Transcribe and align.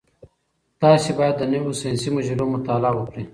تاسي 0.81 1.11
باید 1.19 1.35
د 1.37 1.43
نویو 1.51 1.77
ساینسي 1.81 2.09
مجلو 2.15 2.45
مطالعه 2.55 2.93
وکړئ. 2.97 3.25